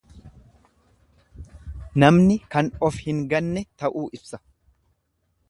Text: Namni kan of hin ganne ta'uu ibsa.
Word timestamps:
Namni 2.05 2.39
kan 2.57 2.73
of 2.89 2.99
hin 3.09 3.21
ganne 3.35 3.65
ta'uu 3.83 4.07
ibsa. 4.21 4.43